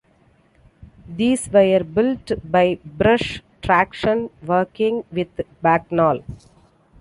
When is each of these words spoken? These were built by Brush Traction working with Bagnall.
These 1.07 1.49
were 1.51 1.83
built 1.83 2.31
by 2.51 2.79
Brush 2.83 3.43
Traction 3.61 4.31
working 4.43 5.05
with 5.11 5.27
Bagnall. 5.63 6.23